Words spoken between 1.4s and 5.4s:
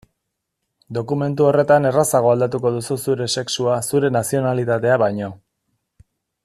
horretan errazago aldatuko duzu zure sexua zure nazionalitatea baino.